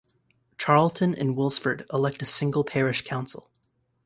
Charlton 0.57 1.13
and 1.13 1.37
Wilsford 1.37 1.85
elect 1.93 2.23
a 2.23 2.25
single 2.25 2.63
parish 2.63 3.03
council. 3.03 3.51